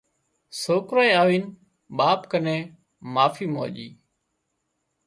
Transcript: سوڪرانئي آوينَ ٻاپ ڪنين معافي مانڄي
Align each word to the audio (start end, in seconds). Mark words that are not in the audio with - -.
سوڪرانئي 0.61 1.11
آوينَ 1.21 1.43
ٻاپ 1.97 2.21
ڪنين 2.31 2.61
معافي 3.13 3.45
مانڄي 3.53 3.87